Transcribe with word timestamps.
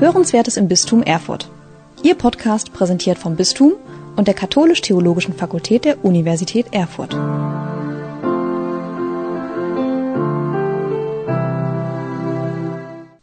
Hörenswertes 0.00 0.56
im 0.56 0.66
Bistum 0.66 1.02
Erfurt. 1.02 1.50
Ihr 2.02 2.14
Podcast 2.14 2.72
präsentiert 2.72 3.18
vom 3.18 3.36
Bistum 3.36 3.74
und 4.16 4.28
der 4.28 4.34
Katholisch-Theologischen 4.34 5.34
Fakultät 5.34 5.84
der 5.84 6.02
Universität 6.02 6.72
Erfurt. 6.72 7.10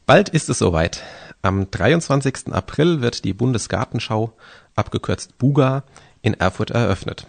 Bald 0.05 0.29
ist 0.29 0.49
es 0.49 0.59
soweit. 0.59 1.01
Am 1.41 1.71
23. 1.71 2.53
April 2.53 3.01
wird 3.01 3.25
die 3.25 3.33
Bundesgartenschau, 3.33 4.33
abgekürzt 4.75 5.35
BUGA, 5.39 5.83
in 6.21 6.35
Erfurt 6.35 6.69
eröffnet. 6.69 7.25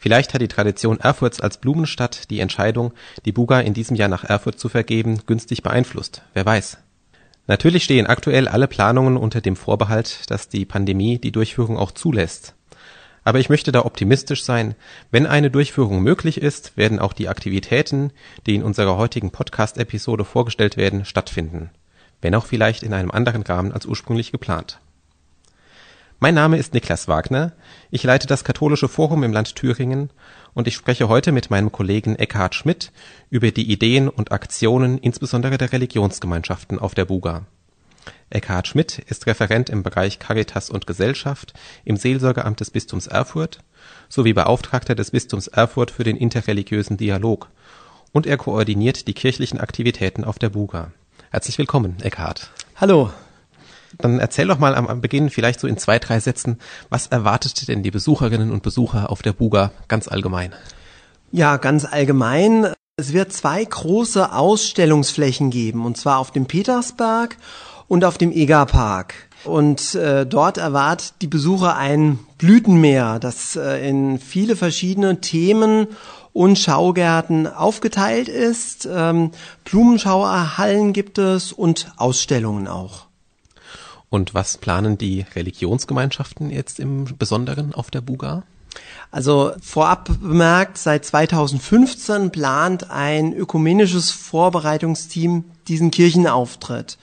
Vielleicht 0.00 0.34
hat 0.34 0.42
die 0.42 0.48
Tradition 0.48 0.98
Erfurts 0.98 1.40
als 1.40 1.58
Blumenstadt 1.58 2.28
die 2.30 2.40
Entscheidung, 2.40 2.94
die 3.24 3.32
Buga 3.32 3.60
in 3.60 3.74
diesem 3.74 3.94
Jahr 3.94 4.08
nach 4.08 4.24
Erfurt 4.24 4.58
zu 4.58 4.68
vergeben, 4.68 5.20
günstig 5.24 5.62
beeinflusst. 5.62 6.22
Wer 6.34 6.44
weiß. 6.44 6.78
Natürlich 7.46 7.84
stehen 7.84 8.06
aktuell 8.06 8.48
alle 8.48 8.66
Planungen 8.66 9.18
unter 9.18 9.42
dem 9.42 9.56
Vorbehalt, 9.56 10.30
dass 10.30 10.48
die 10.48 10.64
Pandemie 10.64 11.18
die 11.18 11.32
Durchführung 11.32 11.76
auch 11.76 11.90
zulässt. 11.90 12.54
Aber 13.22 13.38
ich 13.38 13.48
möchte 13.50 13.72
da 13.72 13.84
optimistisch 13.84 14.44
sein. 14.44 14.74
Wenn 15.10 15.26
eine 15.26 15.50
Durchführung 15.50 16.00
möglich 16.00 16.40
ist, 16.40 16.76
werden 16.76 16.98
auch 16.98 17.12
die 17.12 17.28
Aktivitäten, 17.28 18.12
die 18.46 18.54
in 18.54 18.62
unserer 18.62 18.96
heutigen 18.96 19.30
Podcast-Episode 19.30 20.24
vorgestellt 20.24 20.76
werden, 20.76 21.04
stattfinden. 21.04 21.70
Wenn 22.22 22.34
auch 22.34 22.46
vielleicht 22.46 22.82
in 22.82 22.94
einem 22.94 23.10
anderen 23.10 23.42
Rahmen 23.42 23.72
als 23.72 23.86
ursprünglich 23.86 24.32
geplant. 24.32 24.78
Mein 26.20 26.34
Name 26.34 26.56
ist 26.56 26.72
Niklas 26.72 27.08
Wagner. 27.08 27.52
Ich 27.90 28.02
leite 28.02 28.26
das 28.26 28.44
Katholische 28.44 28.88
Forum 28.88 29.22
im 29.24 29.32
Land 29.32 29.56
Thüringen 29.56 30.10
und 30.54 30.68
ich 30.68 30.74
spreche 30.74 31.08
heute 31.08 31.32
mit 31.32 31.50
meinem 31.50 31.72
Kollegen 31.72 32.16
Eckhard 32.16 32.54
Schmidt 32.54 32.92
über 33.28 33.50
die 33.50 33.70
Ideen 33.70 34.08
und 34.08 34.32
Aktionen 34.32 34.98
insbesondere 34.98 35.58
der 35.58 35.72
Religionsgemeinschaften 35.72 36.78
auf 36.78 36.94
der 36.94 37.04
Buga. 37.04 37.42
Eckhard 38.30 38.68
Schmidt 38.68 38.98
ist 38.98 39.26
Referent 39.26 39.70
im 39.70 39.82
Bereich 39.82 40.18
Caritas 40.18 40.70
und 40.70 40.86
Gesellschaft 40.86 41.54
im 41.84 41.96
Seelsorgeamt 41.96 42.60
des 42.60 42.70
Bistums 42.70 43.06
Erfurt 43.06 43.60
sowie 44.08 44.32
Beauftragter 44.32 44.94
des 44.94 45.10
Bistums 45.10 45.48
Erfurt 45.48 45.90
für 45.90 46.04
den 46.04 46.16
interreligiösen 46.16 46.96
Dialog 46.96 47.50
und 48.12 48.26
er 48.26 48.36
koordiniert 48.36 49.08
die 49.08 49.14
kirchlichen 49.14 49.60
Aktivitäten 49.60 50.24
auf 50.24 50.38
der 50.38 50.50
Buga. 50.50 50.92
Herzlich 51.30 51.58
willkommen, 51.58 51.96
Eckhard. 52.00 52.50
Hallo, 52.76 53.10
dann 53.98 54.18
erzähl 54.18 54.46
doch 54.46 54.58
mal 54.58 54.74
am, 54.74 54.86
am 54.86 55.00
Beginn 55.00 55.30
vielleicht 55.30 55.60
so 55.60 55.66
in 55.66 55.78
zwei, 55.78 55.98
drei 55.98 56.20
Sätzen, 56.20 56.58
was 56.90 57.06
erwartet 57.06 57.68
denn 57.68 57.82
die 57.82 57.90
Besucherinnen 57.90 58.50
und 58.50 58.62
Besucher 58.62 59.10
auf 59.10 59.22
der 59.22 59.32
Buga 59.32 59.72
ganz 59.88 60.08
allgemein? 60.08 60.52
Ja, 61.32 61.56
ganz 61.56 61.84
allgemein. 61.84 62.72
Es 62.96 63.12
wird 63.12 63.32
zwei 63.32 63.64
große 63.64 64.32
Ausstellungsflächen 64.32 65.50
geben, 65.50 65.84
und 65.84 65.96
zwar 65.96 66.18
auf 66.18 66.30
dem 66.30 66.46
Petersberg 66.46 67.36
und 67.88 68.04
auf 68.04 68.18
dem 68.18 68.30
Egerpark. 68.30 69.14
Und 69.44 69.94
äh, 69.94 70.24
dort 70.24 70.58
erwartet 70.58 71.14
die 71.20 71.26
Besucher 71.26 71.76
ein 71.76 72.18
Blütenmeer, 72.38 73.18
das 73.18 73.56
äh, 73.56 73.88
in 73.88 74.18
viele 74.18 74.56
verschiedene 74.56 75.20
Themen 75.20 75.88
und 76.32 76.58
Schaugärten 76.58 77.46
aufgeteilt 77.46 78.28
ist. 78.28 78.88
Ähm, 78.90 79.32
Blumenschauerhallen 79.64 80.92
gibt 80.92 81.18
es 81.18 81.52
und 81.52 81.92
Ausstellungen 81.96 82.68
auch. 82.68 83.06
Und 84.14 84.32
was 84.32 84.58
planen 84.58 84.96
die 84.96 85.26
Religionsgemeinschaften 85.34 86.48
jetzt 86.48 86.78
im 86.78 87.16
Besonderen 87.18 87.74
auf 87.74 87.90
der 87.90 88.00
Buga? 88.00 88.44
Also 89.10 89.50
vorab 89.60 90.08
bemerkt, 90.20 90.78
seit 90.78 91.04
2015 91.04 92.30
plant 92.30 92.92
ein 92.92 93.32
ökumenisches 93.32 94.12
Vorbereitungsteam 94.12 95.42
diesen 95.66 95.90
Kirchenauftritt. 95.90 96.96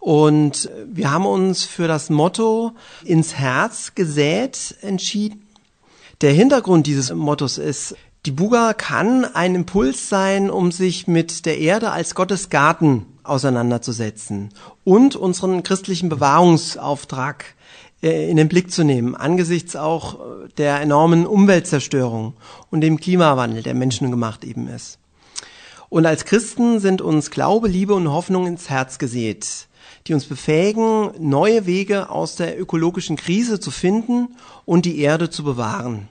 Und 0.00 0.68
wir 0.92 1.12
haben 1.12 1.26
uns 1.26 1.62
für 1.62 1.86
das 1.86 2.10
Motto 2.10 2.72
ins 3.04 3.36
Herz 3.36 3.92
gesät 3.94 4.74
entschieden. 4.80 5.46
Der 6.22 6.32
Hintergrund 6.32 6.88
dieses 6.88 7.14
Mottos 7.14 7.58
ist, 7.58 7.94
die 8.26 8.32
Buga 8.32 8.74
kann 8.74 9.24
ein 9.24 9.54
Impuls 9.54 10.08
sein, 10.08 10.50
um 10.50 10.72
sich 10.72 11.06
mit 11.06 11.46
der 11.46 11.58
Erde 11.58 11.92
als 11.92 12.16
Gottes 12.16 12.50
Garten 12.50 13.06
auseinanderzusetzen 13.28 14.50
und 14.84 15.16
unseren 15.16 15.62
christlichen 15.62 16.08
Bewahrungsauftrag 16.08 17.54
äh, 18.02 18.30
in 18.30 18.36
den 18.36 18.48
Blick 18.48 18.70
zu 18.70 18.84
nehmen, 18.84 19.14
angesichts 19.14 19.74
auch 19.76 20.14
äh, 20.14 20.48
der 20.56 20.80
enormen 20.80 21.26
Umweltzerstörung 21.26 22.34
und 22.70 22.80
dem 22.80 23.00
Klimawandel, 23.00 23.62
der 23.62 23.74
menschengemacht 23.74 24.44
eben 24.44 24.68
ist. 24.68 24.98
Und 25.88 26.06
als 26.06 26.24
Christen 26.24 26.80
sind 26.80 27.00
uns 27.00 27.30
Glaube, 27.30 27.68
Liebe 27.68 27.94
und 27.94 28.12
Hoffnung 28.12 28.46
ins 28.46 28.68
Herz 28.68 28.98
gesät, 28.98 29.68
die 30.06 30.14
uns 30.14 30.26
befähigen, 30.26 31.10
neue 31.18 31.66
Wege 31.66 32.10
aus 32.10 32.36
der 32.36 32.60
ökologischen 32.60 33.16
Krise 33.16 33.58
zu 33.58 33.70
finden 33.70 34.36
und 34.64 34.84
die 34.84 34.98
Erde 35.00 35.30
zu 35.30 35.44
bewahren. 35.44 36.08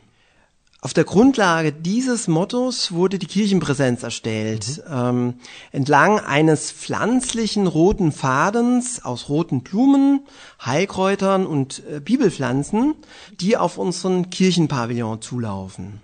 Auf 0.87 0.93
der 0.93 1.03
Grundlage 1.03 1.73
dieses 1.73 2.29
Mottos 2.29 2.93
wurde 2.93 3.19
die 3.19 3.25
Kirchenpräsenz 3.25 4.03
erstellt. 4.03 4.81
Mhm. 4.87 4.93
Ähm, 4.93 5.33
entlang 5.73 6.17
eines 6.17 6.71
pflanzlichen 6.71 7.67
roten 7.67 8.13
Fadens 8.13 9.03
aus 9.03 9.27
roten 9.27 9.63
Blumen, 9.63 10.21
Heilkräutern 10.65 11.45
und 11.45 11.83
äh, 11.91 11.99
Bibelpflanzen, 11.99 12.95
die 13.37 13.57
auf 13.57 13.77
unseren 13.77 14.29
Kirchenpavillon 14.29 15.21
zulaufen. 15.21 16.01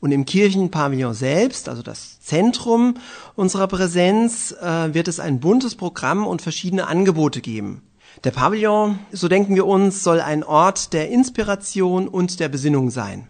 Und 0.00 0.12
im 0.12 0.26
Kirchenpavillon 0.26 1.14
selbst, 1.14 1.70
also 1.70 1.80
das 1.80 2.20
Zentrum 2.20 2.96
unserer 3.36 3.68
Präsenz, 3.68 4.52
äh, 4.52 4.92
wird 4.92 5.08
es 5.08 5.18
ein 5.18 5.40
buntes 5.40 5.76
Programm 5.76 6.26
und 6.26 6.42
verschiedene 6.42 6.88
Angebote 6.88 7.40
geben. 7.40 7.80
Der 8.24 8.32
Pavillon, 8.32 8.98
so 9.12 9.28
denken 9.28 9.54
wir 9.54 9.64
uns, 9.64 10.04
soll 10.04 10.20
ein 10.20 10.44
Ort 10.44 10.92
der 10.92 11.08
Inspiration 11.08 12.06
und 12.06 12.38
der 12.38 12.50
Besinnung 12.50 12.90
sein. 12.90 13.26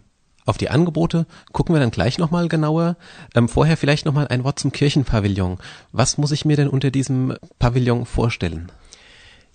Auf 0.51 0.57
die 0.57 0.69
Angebote 0.69 1.27
gucken 1.53 1.73
wir 1.73 1.79
dann 1.79 1.91
gleich 1.91 2.17
nochmal 2.17 2.49
genauer. 2.49 2.97
Ähm, 3.35 3.47
vorher 3.47 3.77
vielleicht 3.77 4.05
nochmal 4.05 4.27
ein 4.27 4.43
Wort 4.43 4.59
zum 4.59 4.73
Kirchenpavillon. 4.73 5.59
Was 5.93 6.17
muss 6.17 6.33
ich 6.33 6.43
mir 6.43 6.57
denn 6.57 6.67
unter 6.67 6.91
diesem 6.91 7.37
Pavillon 7.57 8.05
vorstellen? 8.05 8.69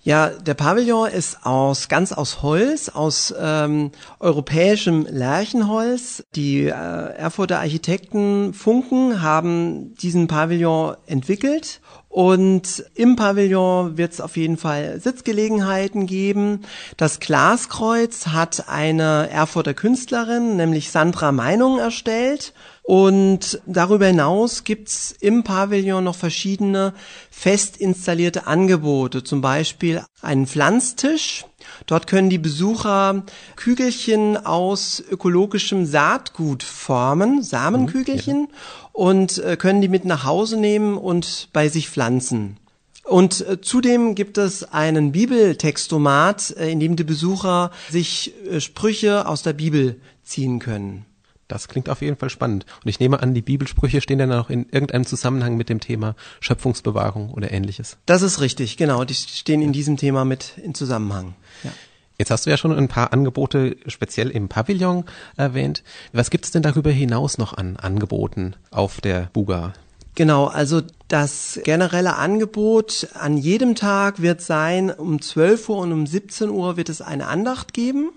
Ja, 0.01 0.29
der 0.29 0.55
Pavillon 0.55 1.07
ist 1.07 1.45
aus 1.45 1.87
ganz 1.87 2.13
aus 2.13 2.41
Holz, 2.41 2.89
aus 2.89 3.31
ähm, 3.39 3.91
europäischem 4.19 5.05
Lärchenholz. 5.07 6.23
Die 6.33 6.63
äh, 6.63 6.71
Erfurter 6.71 7.59
Architekten 7.59 8.55
Funken 8.55 9.21
haben 9.21 9.93
diesen 9.97 10.25
Pavillon 10.25 10.95
entwickelt 11.05 11.79
und 12.09 12.85
im 12.95 13.15
Pavillon 13.15 13.97
wird 13.97 14.13
es 14.13 14.21
auf 14.21 14.37
jeden 14.37 14.57
Fall 14.57 14.99
Sitzgelegenheiten 14.99 16.07
geben. 16.07 16.61
Das 16.95 17.19
Glaskreuz 17.19 18.27
hat 18.27 18.69
eine 18.69 19.29
Erfurter 19.29 19.73
Künstlerin, 19.73 20.55
nämlich 20.55 20.89
Sandra 20.89 21.31
Meinung, 21.31 21.79
erstellt. 21.79 22.53
Und 22.81 23.61
darüber 23.65 24.07
hinaus 24.07 24.63
gibt's 24.63 25.13
im 25.19 25.43
Pavillon 25.43 26.05
noch 26.05 26.15
verschiedene 26.15 26.93
fest 27.29 27.75
installierte 27.77 28.47
Angebote, 28.47 29.23
zum 29.23 29.41
Beispiel 29.41 30.01
einen 30.21 30.47
Pflanztisch. 30.47 31.45
Dort 31.85 32.07
können 32.07 32.29
die 32.29 32.37
Besucher 32.37 33.23
Kügelchen 33.55 34.37
aus 34.37 35.03
ökologischem 35.09 35.85
Saatgut 35.85 36.63
formen, 36.63 37.43
Samenkügelchen. 37.43 38.41
Mhm, 38.41 38.47
ja 38.51 38.87
und 38.97 39.37
äh, 39.37 39.57
können 39.57 39.79
die 39.79 39.89
mit 39.89 40.05
nach 40.05 40.23
Hause 40.23 40.57
nehmen 40.57 40.97
und 40.97 41.49
bei 41.53 41.69
sich 41.69 41.87
pflanzen. 41.87 42.57
Und 43.03 43.47
äh, 43.47 43.61
zudem 43.61 44.15
gibt 44.15 44.39
es 44.39 44.63
einen 44.63 45.11
Bibeltextomat, 45.11 46.55
äh, 46.57 46.71
in 46.71 46.79
dem 46.79 46.95
die 46.95 47.03
Besucher 47.03 47.69
sich 47.91 48.33
Sprüche 48.57 49.27
aus 49.27 49.43
der 49.43 49.53
Bibel 49.53 50.01
ziehen 50.23 50.57
können. 50.57 51.05
Das 51.47 51.67
klingt 51.67 51.89
auf 51.89 52.01
jeden 52.01 52.17
Fall 52.17 52.29
spannend. 52.29 52.65
Und 52.83 52.89
ich 52.89 52.99
nehme 52.99 53.21
an, 53.21 53.33
die 53.33 53.41
Bibelsprüche 53.41 54.01
stehen 54.01 54.19
dann 54.19 54.33
auch 54.33 54.49
in 54.49 54.67
irgendeinem 54.69 55.05
Zusammenhang 55.05 55.55
mit 55.55 55.69
dem 55.69 55.79
Thema 55.79 56.15
Schöpfungsbewahrung 56.41 57.31
oder 57.31 57.51
ähnliches. 57.51 57.97
Das 58.05 58.21
ist 58.21 58.41
richtig, 58.41 58.77
genau. 58.77 59.05
Die 59.05 59.13
stehen 59.13 59.61
in 59.61 59.71
diesem 59.71 59.97
Thema 59.97 60.25
mit 60.25 60.57
in 60.57 60.73
Zusammenhang. 60.73 61.35
Ja. 61.63 61.71
Jetzt 62.17 62.31
hast 62.31 62.45
du 62.45 62.49
ja 62.49 62.57
schon 62.57 62.75
ein 62.75 62.87
paar 62.87 63.13
Angebote 63.13 63.77
speziell 63.85 64.29
im 64.31 64.49
Pavillon 64.49 65.05
erwähnt. 65.35 65.83
Was 66.13 66.31
gibt 66.31 66.45
es 66.45 66.51
denn 66.51 66.63
darüber 66.63 66.89
hinaus 66.89 67.37
noch 67.37 67.53
an 67.53 67.77
Angeboten 67.77 68.55
auf 68.71 69.01
der 69.01 69.29
Buga? 69.33 69.73
Genau, 70.15 70.47
also 70.47 70.81
das 71.09 71.59
generelle 71.63 72.15
Angebot 72.15 73.07
an 73.13 73.37
jedem 73.37 73.75
Tag 73.75 74.19
wird 74.19 74.41
sein, 74.41 74.89
um 74.89 75.21
12 75.21 75.69
Uhr 75.69 75.77
und 75.77 75.93
um 75.93 76.07
17 76.07 76.49
Uhr 76.49 76.75
wird 76.75 76.89
es 76.89 77.01
eine 77.01 77.27
Andacht 77.27 77.71
geben. 77.71 78.09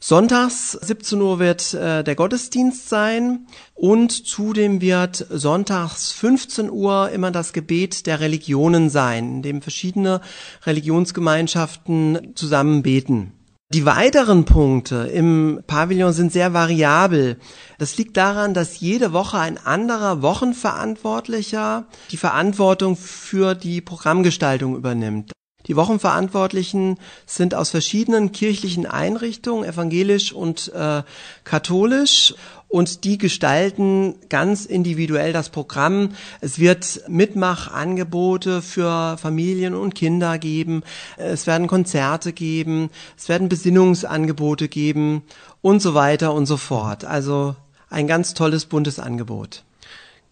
Sonntags 0.00 0.72
17 0.72 1.20
Uhr 1.20 1.38
wird 1.38 1.74
äh, 1.74 2.04
der 2.04 2.14
Gottesdienst 2.14 2.88
sein 2.88 3.46
und 3.74 4.12
zudem 4.12 4.80
wird 4.80 5.26
sonntags 5.28 6.12
15 6.12 6.70
Uhr 6.70 7.10
immer 7.10 7.30
das 7.32 7.52
Gebet 7.52 8.06
der 8.06 8.20
Religionen 8.20 8.90
sein, 8.90 9.36
in 9.36 9.42
dem 9.42 9.62
verschiedene 9.62 10.20
Religionsgemeinschaften 10.64 12.32
zusammen 12.36 12.82
beten. 12.82 13.32
Die 13.70 13.84
weiteren 13.84 14.46
Punkte 14.46 15.10
im 15.12 15.60
Pavillon 15.66 16.14
sind 16.14 16.32
sehr 16.32 16.54
variabel. 16.54 17.36
Das 17.78 17.98
liegt 17.98 18.16
daran, 18.16 18.54
dass 18.54 18.80
jede 18.80 19.12
Woche 19.12 19.38
ein 19.38 19.58
anderer 19.58 20.22
Wochenverantwortlicher 20.22 21.86
die 22.10 22.16
Verantwortung 22.16 22.96
für 22.96 23.54
die 23.54 23.82
Programmgestaltung 23.82 24.74
übernimmt. 24.74 25.32
Die 25.66 25.76
Wochenverantwortlichen 25.76 26.98
sind 27.26 27.54
aus 27.54 27.70
verschiedenen 27.70 28.32
kirchlichen 28.32 28.86
Einrichtungen, 28.86 29.68
evangelisch 29.68 30.32
und 30.32 30.72
äh, 30.72 31.02
katholisch, 31.44 32.34
und 32.68 33.04
die 33.04 33.16
gestalten 33.16 34.16
ganz 34.28 34.66
individuell 34.66 35.32
das 35.32 35.48
Programm. 35.48 36.10
Es 36.40 36.58
wird 36.58 37.00
Mitmachangebote 37.08 38.62
für 38.62 39.16
Familien 39.16 39.74
und 39.74 39.94
Kinder 39.94 40.38
geben, 40.38 40.82
es 41.16 41.46
werden 41.46 41.66
Konzerte 41.66 42.32
geben, 42.32 42.90
es 43.16 43.28
werden 43.28 43.48
Besinnungsangebote 43.48 44.68
geben 44.68 45.22
und 45.62 45.80
so 45.80 45.94
weiter 45.94 46.34
und 46.34 46.46
so 46.46 46.58
fort. 46.58 47.04
Also 47.04 47.56
ein 47.88 48.06
ganz 48.06 48.34
tolles 48.34 48.66
buntes 48.66 48.98
Angebot. 48.98 49.64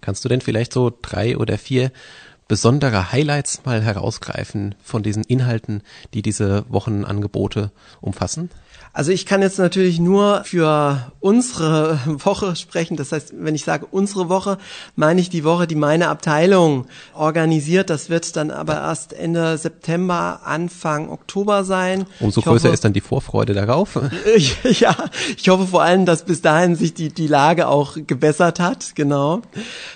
Kannst 0.03 0.25
du 0.25 0.29
denn 0.29 0.43
vielleicht 0.43 0.75
so 0.75 0.93
drei 1.01 1.39
oder 1.39 1.57
vier 1.57 1.91
besondere 2.49 3.13
Highlights 3.13 3.65
mal 3.65 3.83
herausgreifen 3.83 4.75
von 4.83 5.03
diesen 5.03 5.25
Inhalten, 5.25 5.83
die 6.15 6.23
diese 6.23 6.65
Wochenangebote 6.69 7.73
umfassen? 8.01 8.51
Also 8.97 9.13
ich 9.13 9.27
kann 9.27 9.43
jetzt 9.43 9.59
natürlich 9.59 10.01
nur 10.01 10.43
für 10.45 11.13
unsere 11.21 12.01
Woche 12.07 12.57
sprechen. 12.57 12.97
Das 12.97 13.13
heißt, 13.13 13.35
wenn 13.37 13.55
ich 13.55 13.63
sage 13.63 13.87
unsere 13.91 14.31
Woche, 14.31 14.57
meine 14.95 15.21
ich 15.21 15.29
die 15.29 15.45
Woche, 15.45 15.67
die 15.67 15.75
meine 15.75 16.09
Abteilung 16.09 16.87
organisiert. 17.13 17.91
Das 17.91 18.09
wird 18.09 18.37
dann 18.37 18.51
aber 18.51 18.77
erst 18.77 19.13
Ende 19.13 19.59
September, 19.59 20.41
Anfang 20.45 21.11
Oktober 21.11 21.63
sein. 21.65 22.07
Umso 22.21 22.41
ich 22.41 22.47
größer 22.47 22.69
hoffe, 22.69 22.75
ist 22.75 22.87
dann 22.87 22.95
die 22.95 23.03
Vorfreude 23.03 23.53
darauf. 23.53 24.01
ja, 24.65 24.97
ich 25.37 25.47
hoffe 25.51 25.67
vor 25.67 25.83
allem, 25.83 26.07
dass 26.07 26.25
bis 26.25 26.41
dahin 26.41 26.75
sich 26.75 26.95
die, 26.95 27.11
die 27.11 27.27
Lage 27.27 27.69
auch 27.69 27.99
gebessert 28.07 28.61
hat. 28.61 28.95
Genau. 28.95 29.43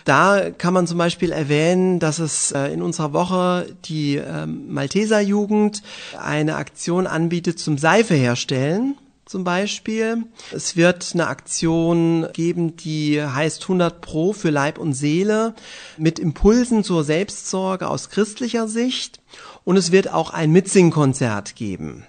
Da 0.05 0.50
kann 0.50 0.75
man 0.75 0.87
zum 0.87 0.99
Beispiel 0.99 1.32
erwähnen, 1.32 2.00
dass 2.00 2.19
es 2.19 2.52
äh, 2.52 2.67
in 2.67 2.82
unserer 2.82 3.14
Woche 3.14 3.67
die 3.87 4.17
ähm, 4.17 4.70
Malteser 4.70 5.23
Jugend 5.23 5.82
eine 6.23 6.56
Aktion 6.56 7.06
anbietet 7.06 7.58
zum 7.58 7.79
Seife 7.79 8.12
herstellen 8.12 8.89
zum 9.31 9.44
Beispiel. 9.44 10.25
Es 10.50 10.77
wird 10.77 11.11
eine 11.15 11.29
Aktion 11.29 12.27
geben, 12.32 12.77
die 12.77 13.23
heißt 13.23 13.62
100 13.62 14.00
Pro 14.00 14.32
für 14.32 14.50
Leib 14.50 14.77
und 14.77 14.93
Seele 14.93 15.55
mit 15.97 16.19
Impulsen 16.19 16.82
zur 16.82 17.05
Selbstsorge 17.05 17.87
aus 17.87 18.11
christlicher 18.11 18.67
Sicht. 18.67 19.21
Und 19.62 19.77
es 19.77 19.93
wird 19.93 20.12
auch 20.12 20.31
ein 20.31 20.50
Mitsingkonzert 20.50 21.55
geben. 21.55 22.05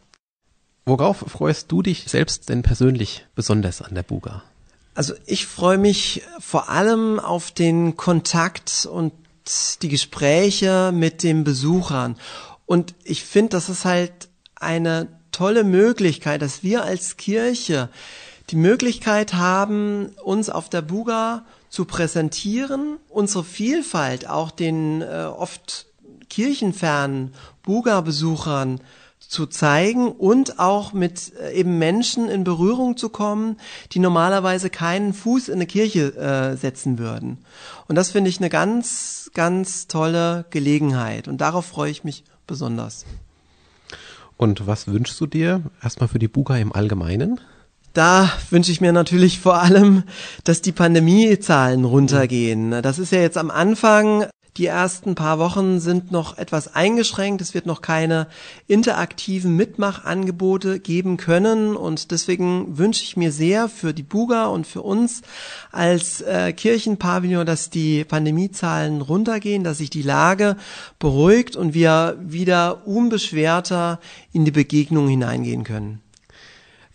Worauf 0.86 1.18
freust 1.18 1.72
du 1.72 1.82
dich 1.82 2.06
selbst 2.08 2.50
denn 2.50 2.62
persönlich 2.62 3.26
besonders 3.36 3.82
an 3.82 3.96
der 3.96 4.04
Buga? 4.04 4.44
Also 4.96 5.14
ich 5.26 5.46
freue 5.46 5.78
mich 5.78 6.24
vor 6.40 6.70
allem 6.70 7.20
auf 7.20 7.52
den 7.52 7.98
Kontakt 7.98 8.88
und 8.90 9.14
die 9.82 9.90
Gespräche 9.90 10.92
mit 10.94 11.24
den 11.24 11.44
Besuchern. 11.44 12.18
Und 12.66 12.96
ich 13.04 13.24
finde, 13.24 13.50
das 13.50 13.70
ist 13.70 13.86
halt 13.86 14.30
eine 14.56 15.08
tolle 15.32 15.64
Möglichkeit, 15.64 16.42
dass 16.42 16.64
wir 16.64 16.84
als 16.84 17.18
Kirche 17.18 17.90
die 18.50 18.56
Möglichkeit 18.56 19.34
haben, 19.34 20.08
uns 20.24 20.50
auf 20.50 20.70
der 20.70 20.82
Buga 20.82 21.46
zu 21.70 21.86
präsentieren, 21.86 22.98
unsere 23.10 23.44
Vielfalt 23.44 24.28
auch 24.30 24.52
den 24.52 25.02
äh, 25.02 25.26
oft 25.26 25.87
kirchenfernen 26.38 27.32
Buga-Besuchern 27.64 28.80
zu 29.18 29.48
zeigen 29.48 30.12
und 30.12 30.60
auch 30.60 30.94
mit 30.94 31.34
äh, 31.42 31.54
eben 31.54 31.80
Menschen 31.80 32.30
in 32.30 32.44
Berührung 32.44 32.96
zu 32.96 33.10
kommen, 33.10 33.58
die 33.92 33.98
normalerweise 33.98 34.70
keinen 34.70 35.14
Fuß 35.14 35.48
in 35.48 35.56
eine 35.56 35.66
Kirche 35.66 36.16
äh, 36.16 36.56
setzen 36.56 37.00
würden. 37.00 37.40
Und 37.88 37.96
das 37.96 38.12
finde 38.12 38.30
ich 38.30 38.38
eine 38.38 38.50
ganz, 38.50 39.32
ganz 39.34 39.88
tolle 39.88 40.46
Gelegenheit 40.52 41.28
und 41.28 41.42
darauf 41.42 41.66
freue 41.66 41.90
ich 41.90 42.04
mich 42.04 42.24
besonders. 42.46 43.08
Und 44.38 44.68
was 44.68 44.86
wünschst 44.86 45.20
du 45.20 45.26
dir 45.26 45.64
erstmal 45.82 46.08
für 46.08 46.20
die 46.20 46.28
Buga 46.28 46.56
im 46.58 46.72
Allgemeinen? 46.72 47.42
Da 47.94 48.32
wünsche 48.52 48.72
ich 48.72 48.80
mir 48.80 48.94
natürlich 48.94 49.40
vor 49.40 49.60
allem, 49.60 50.04
dass 50.44 50.62
die 50.62 50.72
Pandemiezahlen 50.72 51.84
runtergehen. 51.84 52.84
Das 52.84 53.00
ist 53.00 53.12
ja 53.12 53.22
jetzt 53.22 53.40
am 53.40 53.50
Anfang 53.50 54.28
die 54.58 54.66
ersten 54.66 55.14
paar 55.14 55.38
Wochen 55.38 55.80
sind 55.80 56.12
noch 56.12 56.38
etwas 56.38 56.74
eingeschränkt. 56.74 57.42
Es 57.42 57.54
wird 57.54 57.66
noch 57.66 57.82
keine 57.82 58.28
interaktiven 58.68 59.56
Mitmachangebote 59.56 60.80
geben 60.80 61.18
können. 61.18 61.76
Und 61.76 62.12
deswegen 62.12 62.78
wünsche 62.78 63.04
ich 63.04 63.18
mir 63.18 63.32
sehr 63.32 63.70
für 63.70 63.94
die 63.94 64.04
Buga 64.04 64.48
und 64.48 64.66
für 64.66 64.82
uns 64.82 65.22
als 65.72 66.22
äh, 66.22 66.54
Kirchenpavillon, 66.54 67.46
dass 67.46 67.70
die 67.70 68.04
Pandemiezahlen 68.04 69.02
runtergehen, 69.02 69.64
dass 69.64 69.78
sich 69.78 69.90
die 69.90 70.02
Lage 70.02 70.58
beruhigt 70.98 71.56
und 71.56 71.74
wir 71.74 72.18
wieder 72.20 72.88
unbeschwerter 72.88 74.00
in 74.34 74.46
die 74.46 74.52
Begegnung 74.52 75.08
hineingehen 75.08 75.64
können. 75.64 76.02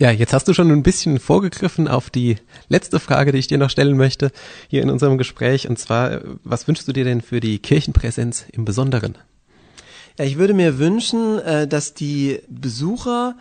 Ja, 0.02 0.11
jetzt 0.11 0.32
hast 0.32 0.49
du 0.49 0.52
schon 0.52 0.68
ein 0.73 0.82
bisschen 0.82 1.21
vorgegriffen 1.21 1.87
auf 1.87 2.11
die 2.11 2.38
letzte 2.66 2.99
Frage, 2.99 3.30
die 3.30 3.38
ich 3.38 3.47
dir 3.47 3.56
noch 3.56 3.71
stellen 3.71 3.97
möchte 3.97 4.32
hier 4.66 4.82
in 4.82 4.90
unserem 4.90 5.16
Gespräch. 5.16 5.68
Und 5.68 5.78
zwar, 5.78 6.23
was 6.42 6.66
wünschst 6.66 6.88
du 6.88 6.92
dir 6.92 7.04
denn 7.04 7.21
für 7.21 7.38
die 7.38 7.61
Kirchenpräsenz 7.61 8.47
im 8.50 8.64
Besonderen? 8.64 9.16
Ja, 10.18 10.25
ich 10.25 10.38
würde 10.38 10.54
mir 10.54 10.80
wünschen, 10.80 11.38
äh, 11.38 11.68
dass 11.68 11.94
die 11.94 12.40
Besucher 12.49 13.37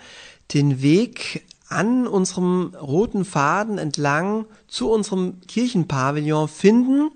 den 0.53 0.84
Weg 0.84 1.48
an 1.68 2.06
unserem 2.06 2.75
roten 2.80 3.25
Faden 3.25 3.80
entlang 3.80 4.46
zu 4.68 4.91
unserem 4.91 5.41
Kirchenpavillon 5.48 6.48
finden 6.48 7.10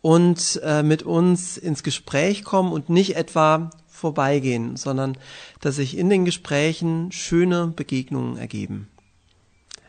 und 0.00 0.60
äh, 0.64 0.82
mit 0.82 1.04
uns 1.04 1.56
ins 1.56 1.84
Gespräch 1.84 2.42
kommen 2.42 2.72
und 2.72 2.88
nicht 2.88 3.14
etwa 3.14 3.70
vorbeigehen, 4.02 4.76
sondern 4.76 5.16
dass 5.60 5.76
sich 5.76 5.96
in 5.96 6.10
den 6.10 6.24
Gesprächen 6.24 7.10
schöne 7.12 7.68
Begegnungen 7.68 8.36
ergeben. 8.36 8.88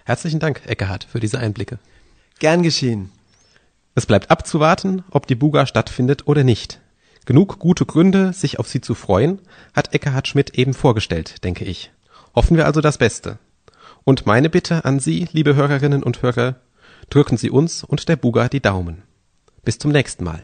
Herzlichen 0.06 0.40
Dank, 0.40 0.62
Eckehard, 0.66 1.04
für 1.04 1.20
diese 1.20 1.40
Einblicke. 1.40 1.80
Gern 2.40 2.64
geschehen. 2.64 3.10
Es 3.96 4.06
bleibt 4.06 4.32
abzuwarten, 4.32 5.04
ob 5.12 5.28
die 5.28 5.36
Buga 5.36 5.66
stattfindet 5.66 6.28
oder 6.28 6.44
nicht. 6.44 6.80
Genug 7.26 7.60
gute 7.60 7.86
Gründe, 7.86 8.34
sich 8.34 8.60
auf 8.60 8.68
sie 8.68 8.82
zu 8.82 8.96
freuen, 8.96 9.40
hat 9.74 9.94
Eckhard 9.94 10.28
Schmidt 10.28 10.58
eben 10.58 10.74
vorgestellt, 10.74 11.44
denke 11.44 11.66
ich. 11.66 11.92
Hoffen 12.36 12.58
wir 12.58 12.66
also 12.66 12.82
das 12.82 12.98
Beste. 12.98 13.40
Und 14.04 14.26
meine 14.26 14.50
Bitte 14.50 14.86
an 14.86 15.00
Sie, 15.00 15.28
liebe 15.32 15.56
Hörerinnen 15.56 16.04
und 16.04 16.22
Hörer, 16.22 16.56
drücken 17.10 17.38
Sie 17.38 17.50
uns 17.50 17.84
und 17.84 18.10
der 18.10 18.18
Buga 18.18 18.50
die 18.50 18.62
Daumen. 18.62 19.04
Bis 19.64 19.80
zum 19.80 19.92
nächsten 19.92 20.24
Mal. 20.26 20.44